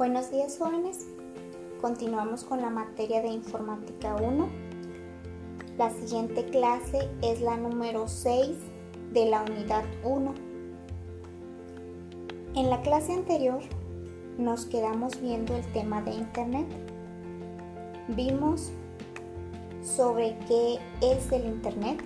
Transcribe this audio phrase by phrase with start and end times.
[0.00, 1.06] Buenos días jóvenes.
[1.82, 4.48] Continuamos con la materia de informática 1.
[5.76, 8.56] La siguiente clase es la número 6
[9.12, 10.34] de la unidad 1.
[12.54, 13.60] En la clase anterior
[14.38, 16.66] nos quedamos viendo el tema de Internet.
[18.08, 18.72] Vimos
[19.82, 22.02] sobre qué es el Internet,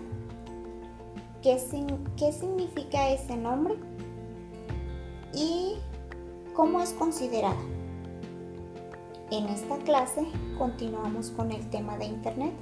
[1.43, 1.63] qué,
[2.17, 3.77] qué significa ese nombre
[5.33, 5.77] y
[6.57, 7.74] cómo es considerada.
[9.37, 10.25] En esta clase
[10.57, 12.55] continuamos con el tema de Internet.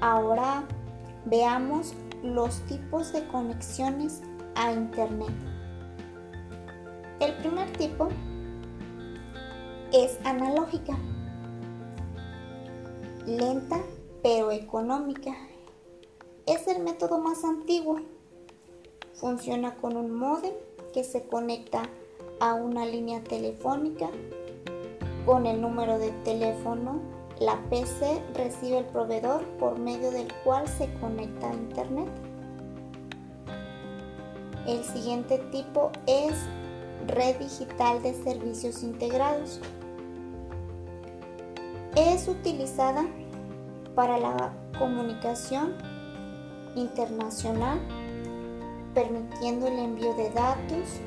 [0.00, 0.62] Ahora
[1.24, 4.22] veamos los tipos de conexiones
[4.54, 5.32] a Internet.
[7.18, 8.06] El primer tipo
[9.92, 10.96] es analógica,
[13.26, 13.80] lenta
[14.22, 15.34] pero económica.
[16.46, 18.00] Es el método más antiguo.
[19.14, 20.54] Funciona con un modem
[20.92, 21.82] que se conecta
[22.38, 24.10] a una línea telefónica
[25.24, 27.00] con el número de teléfono.
[27.40, 32.08] La PC recibe el proveedor por medio del cual se conecta a Internet.
[34.66, 36.34] El siguiente tipo es
[37.08, 39.60] red digital de servicios integrados.
[41.96, 43.04] Es utilizada
[43.94, 45.74] para la comunicación
[46.76, 47.80] internacional,
[48.94, 51.00] permitiendo el envío de datos,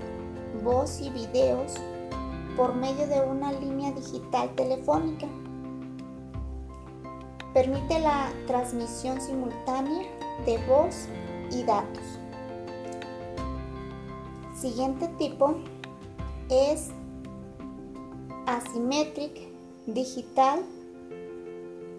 [0.64, 1.76] voz y videos
[2.56, 5.28] por medio de una línea digital telefónica.
[7.53, 10.03] Permite la transmisión simultánea
[10.45, 11.08] de voz
[11.52, 12.03] y datos.
[14.56, 15.56] Siguiente tipo
[16.50, 16.92] es
[18.45, 19.47] Asymmetric
[19.88, 20.64] Digital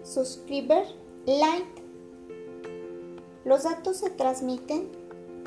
[0.03, 0.85] Subscriber
[1.25, 1.65] Light.
[3.45, 4.89] Los datos se transmiten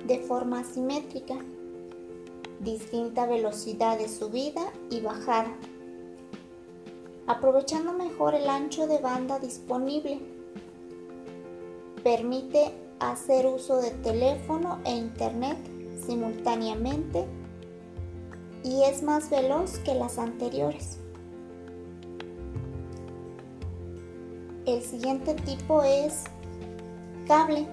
[0.07, 1.37] de forma asimétrica,
[2.61, 5.57] distinta velocidad de subida y bajada,
[7.27, 10.21] aprovechando mejor el ancho de banda disponible.
[12.05, 15.59] Permite hacer uso de teléfono e internet
[16.07, 17.27] simultáneamente
[18.63, 20.99] y es más veloz que las anteriores.
[24.67, 26.25] El siguiente tipo es
[27.27, 27.67] cable.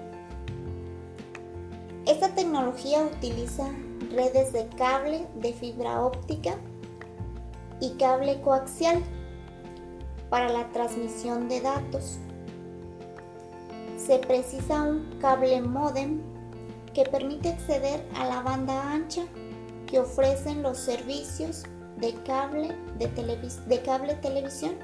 [2.06, 3.68] Esta tecnología utiliza
[4.10, 6.56] redes de cable de fibra óptica
[7.80, 9.02] y cable coaxial
[10.30, 12.18] para la transmisión de datos.
[13.96, 16.20] Se precisa un cable modem
[16.94, 19.22] que permite acceder a la banda ancha
[19.86, 21.64] que ofrecen los servicios
[21.98, 23.08] de cable de,
[23.66, 24.74] de cable televisión.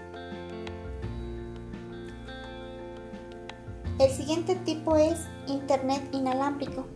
[3.99, 6.87] El siguiente tipo es Internet inalámbrico.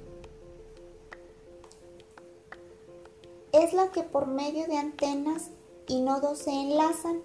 [3.59, 5.51] Es la que por medio de antenas
[5.89, 7.23] y nodos se enlazan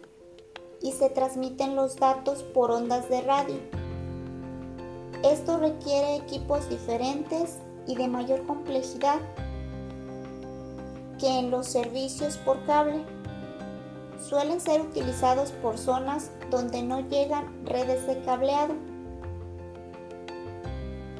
[0.81, 3.59] y se transmiten los datos por ondas de radio.
[5.23, 9.19] Esto requiere equipos diferentes y de mayor complejidad
[11.19, 13.05] que en los servicios por cable.
[14.19, 18.73] Suelen ser utilizados por zonas donde no llegan redes de cableado.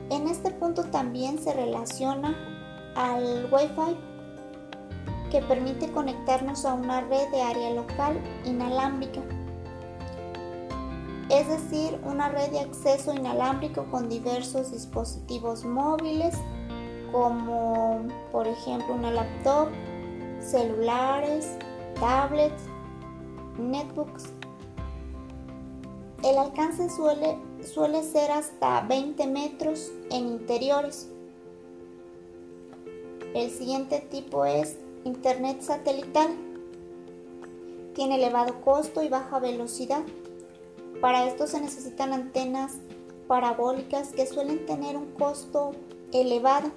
[0.10, 2.36] En este punto también se relaciona
[2.96, 4.13] al Wi-Fi
[5.34, 9.20] que permite conectarnos a una red de área local inalámbrica,
[11.32, 16.36] es decir, una red de acceso inalámbrico con diversos dispositivos móviles
[17.12, 19.70] como por ejemplo una laptop,
[20.40, 21.58] celulares,
[22.00, 22.66] tablets,
[23.58, 24.26] netbooks.
[26.24, 31.10] El alcance suele, suele ser hasta 20 metros en interiores.
[33.34, 36.30] El siguiente tipo es Internet satelital.
[37.94, 40.04] Tiene elevado costo y baja velocidad.
[41.02, 42.78] Para esto se necesitan antenas
[43.28, 45.72] parabólicas que suelen tener un costo
[46.12, 46.72] elevado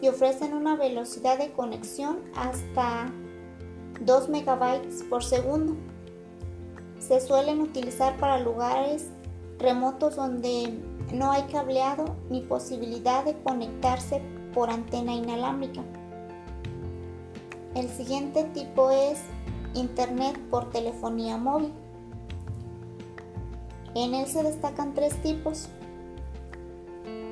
[0.00, 3.12] y ofrecen una velocidad de conexión hasta
[4.00, 5.76] 2 megabytes por segundo.
[6.98, 9.08] Se suelen utilizar para lugares
[9.58, 10.78] remotos donde
[11.12, 14.22] no hay cableado ni posibilidad de conectarse
[14.54, 15.82] por antena inalámbrica.
[17.74, 19.18] El siguiente tipo es
[19.74, 21.72] Internet por telefonía móvil.
[23.96, 25.68] En él se destacan tres tipos.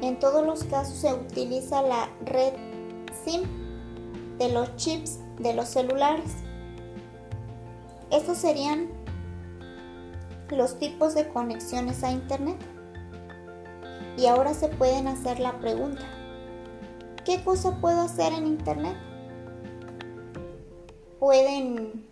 [0.01, 2.55] En todos los casos se utiliza la red
[3.25, 3.43] SIM
[4.39, 6.33] de los chips de los celulares.
[8.11, 8.89] Estos serían
[10.51, 12.59] los tipos de conexiones a Internet.
[14.19, 16.03] Y ahora se pueden hacer la pregunta,
[17.25, 18.97] ¿qué cosa puedo hacer en Internet?
[21.23, 22.05] Pueden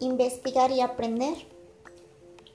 [0.00, 1.36] investigar y aprender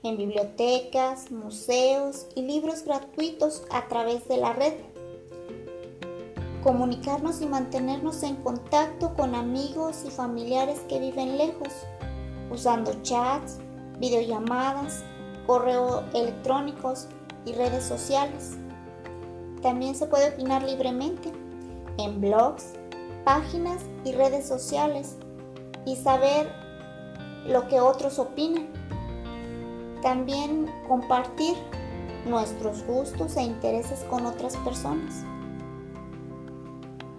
[0.02, 4.74] en bibliotecas, museos y libros gratuitos a través de la red.
[6.62, 11.72] Comunicarnos y mantenernos en contacto con amigos y familiares que viven lejos,
[12.50, 13.56] usando chats,
[13.98, 15.02] videollamadas,
[15.46, 17.06] correos electrónicos
[17.46, 18.58] y redes sociales.
[19.62, 21.32] También se puede opinar libremente
[21.96, 22.74] en blogs,
[23.24, 25.16] páginas y redes sociales
[25.86, 26.52] y saber
[27.46, 28.66] lo que otros opinan.
[30.02, 31.56] También compartir
[32.26, 35.24] nuestros gustos e intereses con otras personas.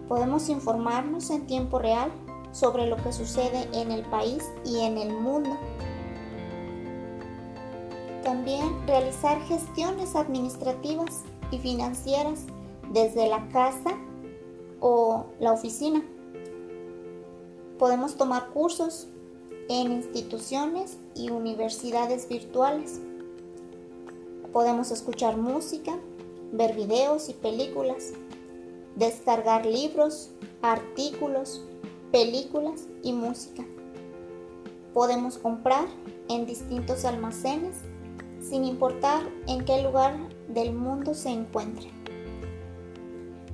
[0.08, 2.12] Podemos informarnos en tiempo real
[2.52, 5.58] sobre lo que sucede en el país y en el mundo.
[8.24, 12.46] También realizar gestiones administrativas y financieras
[12.92, 13.92] desde la casa
[14.80, 16.04] o la oficina.
[17.80, 19.08] Podemos tomar cursos
[19.70, 23.00] en instituciones y universidades virtuales.
[24.52, 25.96] Podemos escuchar música,
[26.52, 28.14] ver videos y películas,
[28.96, 30.32] descargar libros,
[30.64, 31.62] artículos,
[32.12, 33.64] películas y música.
[34.96, 35.88] Podemos comprar
[36.30, 37.76] en distintos almacenes
[38.42, 40.16] sin importar en qué lugar
[40.48, 41.92] del mundo se encuentre.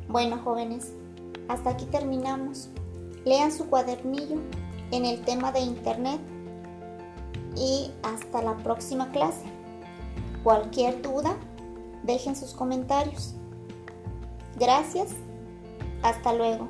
[0.08, 0.94] Bueno, jóvenes,
[1.50, 2.69] hasta aquí terminamos.
[3.25, 4.38] Lean su cuadernillo
[4.92, 6.20] en el tema de Internet
[7.56, 9.46] y hasta la próxima clase.
[10.44, 11.38] Cualquier duda,
[12.04, 13.34] dejen sus comentarios.
[14.60, 15.10] Gracias.
[16.02, 16.68] Hasta luego.